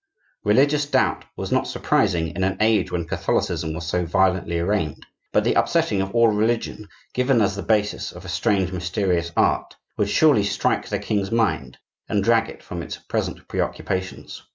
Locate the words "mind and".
11.29-12.23